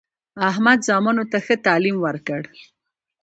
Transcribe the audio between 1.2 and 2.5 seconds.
ته ښه تعلیم وکړ.